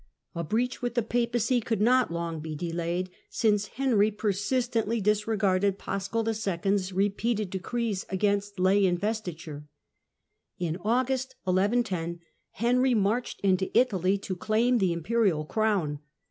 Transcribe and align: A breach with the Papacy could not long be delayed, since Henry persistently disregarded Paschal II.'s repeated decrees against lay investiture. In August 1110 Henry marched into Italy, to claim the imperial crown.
A 0.33 0.43
breach 0.43 0.81
with 0.81 0.95
the 0.95 1.03
Papacy 1.03 1.61
could 1.61 1.79
not 1.79 2.11
long 2.11 2.39
be 2.39 2.55
delayed, 2.55 3.11
since 3.29 3.67
Henry 3.67 4.09
persistently 4.09 4.99
disregarded 4.99 5.77
Paschal 5.77 6.27
II.'s 6.27 6.91
repeated 6.91 7.51
decrees 7.51 8.03
against 8.09 8.57
lay 8.59 8.83
investiture. 8.83 9.67
In 10.57 10.75
August 10.77 11.35
1110 11.43 12.19
Henry 12.53 12.95
marched 12.95 13.41
into 13.41 13.69
Italy, 13.77 14.17
to 14.17 14.35
claim 14.35 14.79
the 14.79 14.91
imperial 14.91 15.45
crown. 15.45 15.99